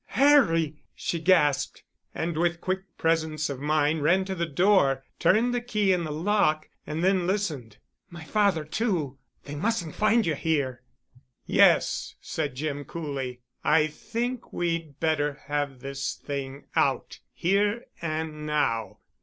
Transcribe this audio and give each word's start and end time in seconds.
"Harry!" 0.17 0.81
she 0.95 1.19
gasped. 1.19 1.83
And 2.15 2.35
with 2.35 2.59
quick 2.59 2.79
presence 2.97 3.51
of 3.51 3.59
mind 3.59 4.01
ran 4.01 4.25
to 4.25 4.33
the 4.33 4.47
door, 4.47 5.03
turned 5.19 5.53
the 5.53 5.61
key 5.61 5.93
in 5.93 6.05
the 6.05 6.11
lock 6.11 6.67
and 6.87 7.03
then 7.03 7.27
listened. 7.27 7.77
"My 8.09 8.23
father, 8.23 8.65
too—. 8.65 9.19
They 9.43 9.53
mustn't 9.53 9.93
find 9.93 10.25
you 10.25 10.33
here." 10.33 10.81
"Yes," 11.45 12.15
said 12.19 12.55
Jim 12.55 12.83
coolly. 12.83 13.41
"I 13.63 13.85
think 13.85 14.51
we'd 14.51 14.99
better 14.99 15.39
have 15.45 15.81
this 15.81 16.15
thing 16.15 16.65
out—here 16.75 17.83
and 18.01 18.47
now." 18.47 18.97